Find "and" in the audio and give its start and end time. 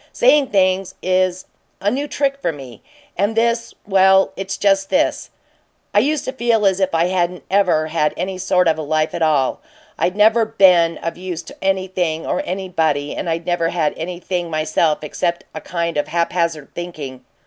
3.15-3.35, 13.15-13.29